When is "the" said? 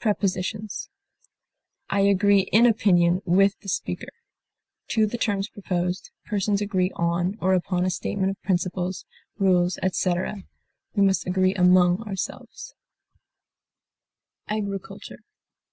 3.60-3.68, 5.06-5.16